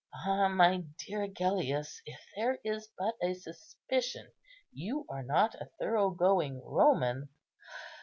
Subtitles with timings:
[0.25, 4.31] Ah, my dear Agellius, if there is but a suspicion
[4.73, 7.29] you are not a thorough going Roman!